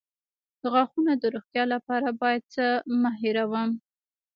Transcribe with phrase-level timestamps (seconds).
[0.61, 2.65] د غاښونو د روغتیا لپاره باید څه
[3.01, 3.69] مه هیروم؟